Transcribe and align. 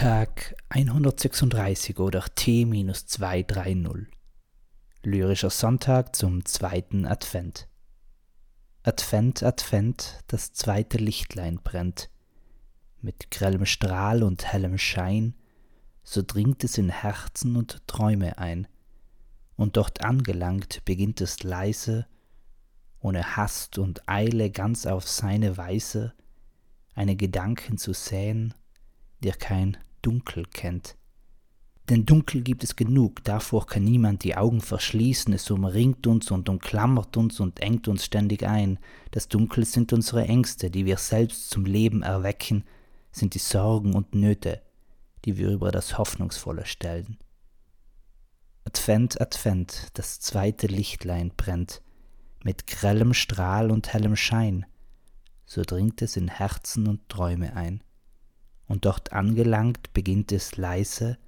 Tag 0.00 0.56
136 0.70 1.98
oder 1.98 2.24
T-230. 2.34 4.06
Lyrischer 5.02 5.50
Sonntag 5.50 6.16
zum 6.16 6.46
zweiten 6.46 7.04
Advent. 7.04 7.68
Advent, 8.82 9.42
Advent, 9.42 10.24
das 10.28 10.54
zweite 10.54 10.96
Lichtlein 10.96 11.60
brennt. 11.62 12.08
Mit 13.02 13.30
grellem 13.30 13.66
Strahl 13.66 14.22
und 14.22 14.50
hellem 14.50 14.78
Schein, 14.78 15.34
so 16.02 16.22
dringt 16.26 16.64
es 16.64 16.78
in 16.78 16.88
Herzen 16.88 17.54
und 17.56 17.86
Träume 17.86 18.38
ein. 18.38 18.68
Und 19.56 19.76
dort 19.76 20.02
angelangt 20.02 20.82
beginnt 20.86 21.20
es 21.20 21.42
leise, 21.42 22.06
ohne 23.00 23.36
Hast 23.36 23.76
und 23.76 24.08
Eile 24.08 24.50
ganz 24.50 24.86
auf 24.86 25.06
seine 25.06 25.58
Weise, 25.58 26.14
eine 26.94 27.16
Gedanken 27.16 27.76
zu 27.76 27.92
säen 27.92 28.54
der 29.22 29.34
kein 29.34 29.76
Dunkel 30.02 30.44
kennt. 30.46 30.96
Denn 31.90 32.06
Dunkel 32.06 32.42
gibt 32.42 32.62
es 32.62 32.76
genug, 32.76 33.24
davor 33.24 33.66
kann 33.66 33.82
niemand 33.82 34.22
die 34.22 34.36
Augen 34.36 34.60
verschließen, 34.60 35.34
es 35.34 35.50
umringt 35.50 36.06
uns 36.06 36.30
und 36.30 36.48
umklammert 36.48 37.16
uns 37.16 37.40
und 37.40 37.58
engt 37.60 37.88
uns 37.88 38.04
ständig 38.04 38.46
ein. 38.46 38.78
Das 39.10 39.26
Dunkel 39.26 39.64
sind 39.64 39.92
unsere 39.92 40.24
Ängste, 40.24 40.70
die 40.70 40.86
wir 40.86 40.98
selbst 40.98 41.50
zum 41.50 41.64
Leben 41.64 42.02
erwecken, 42.02 42.64
sind 43.10 43.34
die 43.34 43.40
Sorgen 43.40 43.94
und 43.94 44.14
Nöte, 44.14 44.62
die 45.24 45.36
wir 45.36 45.48
über 45.50 45.72
das 45.72 45.98
Hoffnungsvolle 45.98 46.64
stellen. 46.64 47.18
Advent, 48.64 49.20
Advent, 49.20 49.88
das 49.94 50.20
zweite 50.20 50.68
Lichtlein 50.68 51.32
brennt, 51.36 51.82
mit 52.44 52.68
grellem 52.68 53.14
Strahl 53.14 53.72
und 53.72 53.92
hellem 53.92 54.14
Schein, 54.14 54.64
so 55.44 55.62
dringt 55.62 56.02
es 56.02 56.16
in 56.16 56.28
Herzen 56.28 56.86
und 56.86 57.08
Träume 57.08 57.56
ein 57.56 57.82
und 58.70 58.84
dort 58.84 59.12
angelangt 59.12 59.92
beginnt 59.94 60.30
es 60.30 60.56
leise, 60.56 61.18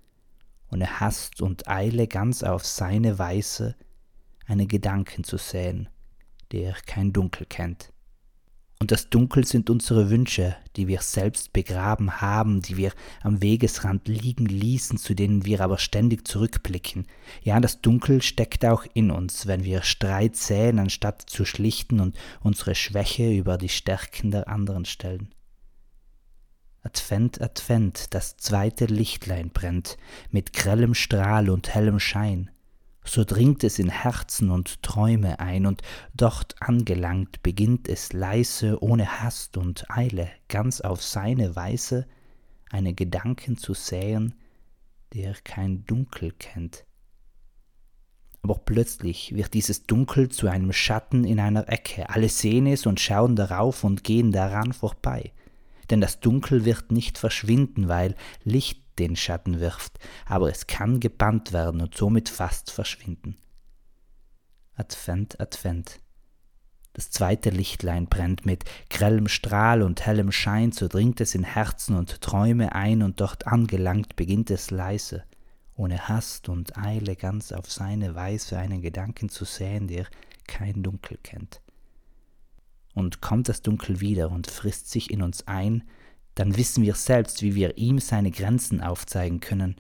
ohne 0.70 1.00
Hast 1.00 1.42
und 1.42 1.66
Eile 1.66 2.06
ganz 2.06 2.44
auf 2.44 2.64
seine 2.64 3.18
Weise 3.18 3.74
eine 4.46 4.68
Gedanken 4.68 5.24
zu 5.24 5.38
säen, 5.38 5.88
der 6.52 6.76
kein 6.86 7.12
Dunkel 7.12 7.46
kennt. 7.46 7.92
Und 8.78 8.92
das 8.92 9.10
Dunkel 9.10 9.44
sind 9.44 9.70
unsere 9.70 10.08
Wünsche, 10.08 10.56
die 10.76 10.86
wir 10.86 11.00
selbst 11.00 11.52
begraben 11.52 12.20
haben, 12.20 12.62
die 12.62 12.76
wir 12.76 12.92
am 13.22 13.42
Wegesrand 13.42 14.06
liegen 14.06 14.46
ließen, 14.46 14.96
zu 14.96 15.14
denen 15.14 15.44
wir 15.44 15.62
aber 15.62 15.78
ständig 15.78 16.28
zurückblicken. 16.28 17.06
Ja, 17.42 17.58
das 17.58 17.80
Dunkel 17.80 18.22
steckt 18.22 18.64
auch 18.64 18.84
in 18.94 19.10
uns, 19.10 19.48
wenn 19.48 19.64
wir 19.64 19.82
Streit 19.82 20.36
säen, 20.36 20.78
anstatt 20.78 21.22
zu 21.22 21.44
schlichten 21.44 21.98
und 21.98 22.16
unsere 22.40 22.76
Schwäche 22.76 23.32
über 23.32 23.58
die 23.58 23.68
Stärken 23.68 24.30
der 24.30 24.46
anderen 24.46 24.84
stellen. 24.84 25.34
Advent, 26.84 27.40
Advent, 27.40 28.12
das 28.12 28.36
zweite 28.36 28.86
Lichtlein 28.86 29.50
brennt, 29.50 29.96
mit 30.30 30.52
grellem 30.52 30.94
Strahl 30.94 31.48
und 31.48 31.72
hellem 31.72 32.00
Schein. 32.00 32.50
So 33.04 33.24
dringt 33.24 33.62
es 33.64 33.78
in 33.78 33.88
Herzen 33.88 34.50
und 34.50 34.82
Träume 34.82 35.38
ein, 35.38 35.66
und 35.66 35.82
dort 36.14 36.56
angelangt 36.60 37.42
beginnt 37.42 37.88
es 37.88 38.12
leise, 38.12 38.82
ohne 38.82 39.20
Hast 39.20 39.56
und 39.56 39.90
Eile, 39.90 40.28
ganz 40.48 40.80
auf 40.80 41.02
seine 41.02 41.54
Weise, 41.54 42.06
eine 42.70 42.94
Gedanken 42.94 43.56
zu 43.56 43.74
säen, 43.74 44.34
der 45.14 45.34
kein 45.44 45.84
Dunkel 45.84 46.32
kennt. 46.32 46.84
Aber 48.42 48.54
plötzlich 48.54 49.34
wird 49.36 49.54
dieses 49.54 49.84
Dunkel 49.86 50.30
zu 50.30 50.48
einem 50.48 50.72
Schatten 50.72 51.24
in 51.24 51.38
einer 51.38 51.68
Ecke, 51.68 52.10
alle 52.10 52.28
sehen 52.28 52.66
es 52.66 52.86
und 52.86 52.98
schauen 52.98 53.36
darauf 53.36 53.84
und 53.84 54.02
gehen 54.02 54.32
daran 54.32 54.72
vorbei 54.72 55.32
denn 55.90 56.00
das 56.00 56.20
Dunkel 56.20 56.64
wird 56.64 56.92
nicht 56.92 57.18
verschwinden, 57.18 57.88
weil 57.88 58.14
Licht 58.44 58.82
den 58.98 59.16
Schatten 59.16 59.60
wirft, 59.60 59.98
aber 60.26 60.50
es 60.50 60.66
kann 60.66 61.00
gebannt 61.00 61.52
werden 61.52 61.80
und 61.80 61.96
somit 61.96 62.28
fast 62.28 62.70
verschwinden. 62.70 63.36
Advent, 64.74 65.40
Advent. 65.40 66.00
Das 66.92 67.10
zweite 67.10 67.48
Lichtlein 67.48 68.06
brennt 68.06 68.44
mit 68.44 68.64
grellem 68.90 69.28
Strahl 69.28 69.82
und 69.82 70.04
hellem 70.04 70.30
Schein, 70.30 70.72
so 70.72 70.88
dringt 70.88 71.22
es 71.22 71.34
in 71.34 71.44
Herzen 71.44 71.96
und 71.96 72.20
Träume 72.20 72.74
ein, 72.74 73.02
und 73.02 73.20
dort 73.20 73.46
angelangt 73.46 74.14
beginnt 74.14 74.50
es 74.50 74.70
leise, 74.70 75.24
ohne 75.74 76.08
Hast 76.08 76.50
und 76.50 76.76
Eile 76.76 77.16
ganz 77.16 77.50
auf 77.52 77.70
seine 77.72 78.14
Weise 78.14 78.58
einen 78.58 78.82
Gedanken 78.82 79.30
zu 79.30 79.46
säen, 79.46 79.88
der 79.88 80.06
kein 80.46 80.82
Dunkel 80.82 81.18
kennt 81.22 81.61
und 82.94 83.20
kommt 83.20 83.48
das 83.48 83.62
Dunkel 83.62 84.00
wieder 84.00 84.30
und 84.30 84.50
frisst 84.50 84.90
sich 84.90 85.10
in 85.10 85.22
uns 85.22 85.46
ein, 85.46 85.84
dann 86.34 86.56
wissen 86.56 86.82
wir 86.82 86.94
selbst, 86.94 87.42
wie 87.42 87.54
wir 87.54 87.76
ihm 87.76 87.98
seine 87.98 88.30
Grenzen 88.30 88.80
aufzeigen 88.80 89.40
können, 89.40 89.76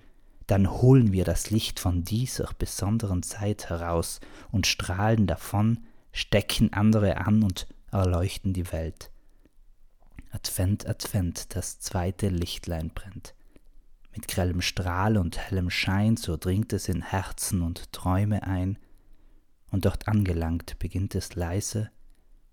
dann 0.46 0.70
holen 0.70 1.12
wir 1.12 1.24
das 1.24 1.50
Licht 1.50 1.80
von 1.80 2.04
dieser 2.04 2.50
besonderen 2.58 3.22
Zeit 3.22 3.70
heraus 3.70 4.20
und 4.50 4.66
strahlen 4.66 5.26
davon, 5.26 5.80
stecken 6.12 6.72
andere 6.72 7.18
an 7.18 7.42
und 7.42 7.66
erleuchten 7.90 8.52
die 8.52 8.70
Welt. 8.72 9.10
Advent, 10.30 10.86
Advent, 10.86 11.54
das 11.54 11.78
zweite 11.78 12.28
Lichtlein 12.28 12.90
brennt. 12.94 13.34
Mit 14.14 14.28
grellem 14.28 14.60
Strahl 14.60 15.16
und 15.16 15.38
hellem 15.38 15.70
Schein, 15.70 16.16
so 16.16 16.36
dringt 16.36 16.72
es 16.72 16.88
in 16.88 17.02
Herzen 17.02 17.62
und 17.62 17.92
Träume 17.92 18.42
ein, 18.42 18.78
und 19.70 19.86
dort 19.86 20.06
angelangt 20.06 20.78
beginnt 20.78 21.14
es 21.14 21.34
leise, 21.34 21.90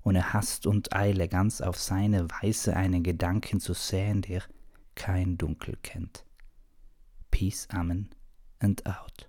ohne 0.04 0.34
Hast 0.34 0.66
und 0.66 0.94
Eile 0.94 1.28
ganz 1.28 1.62
auf 1.62 1.78
seine 1.78 2.30
Weise 2.30 2.76
einen 2.76 3.04
Gedanken 3.04 3.60
zu 3.60 3.74
säen, 3.74 4.22
der 4.22 4.44
kein 4.96 5.38
Dunkel 5.38 5.78
kennt. 5.82 6.26
Peace, 7.32 7.68
Amen 7.70 8.10
and 8.60 8.86
out. 8.86 9.28